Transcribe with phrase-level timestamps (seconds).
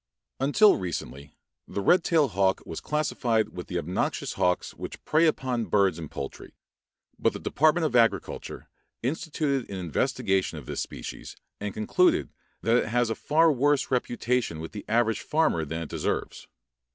[0.39, 1.35] Until recently
[1.67, 6.09] the red tailed hawk was classified with the obnoxious hawks which prey upon birds and
[6.09, 6.55] poultry,
[7.19, 8.67] but the Department of Agriculture
[9.03, 12.29] instituted an investigation of this species and concluded
[12.63, 16.47] that it has a far worse reputation with the average farmer than it deserves.